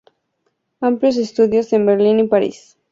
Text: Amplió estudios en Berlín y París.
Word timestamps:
Amplió 0.79 1.11
estudios 1.11 1.71
en 1.73 1.85
Berlín 1.85 2.19
y 2.21 2.27
París. 2.27 2.75